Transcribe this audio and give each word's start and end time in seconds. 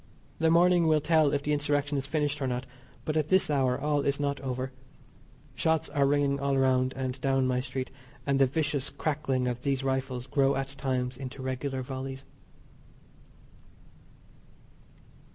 The 0.39 0.49
morning 0.49 0.87
will 0.87 0.99
tell 0.99 1.31
if 1.31 1.43
the 1.43 1.53
Insurrection 1.53 1.95
is 1.95 2.07
finished 2.07 2.41
or 2.41 2.47
not, 2.47 2.65
but 3.05 3.15
at 3.15 3.27
this 3.29 3.51
hour 3.51 3.79
all 3.79 4.01
is 4.01 4.19
not 4.19 4.41
over. 4.41 4.71
Shots 5.53 5.89
are 5.89 6.07
ringing 6.07 6.39
all 6.39 6.55
around 6.55 6.93
and 6.95 7.21
down 7.21 7.45
my 7.45 7.61
street, 7.61 7.91
and 8.25 8.39
the 8.39 8.47
vicious 8.47 8.89
crackling 8.89 9.47
of 9.47 9.61
these 9.61 9.83
rifles 9.83 10.25
grow 10.25 10.55
at 10.55 10.69
times 10.69 11.17
into 11.17 11.43
regular 11.43 11.83
volleys. 11.83 12.25